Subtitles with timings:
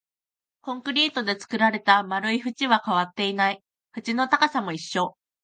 [0.61, 3.63] コンクリートで作られた丸い縁は変わっていない、
[3.95, 5.15] 縁の高さも一緒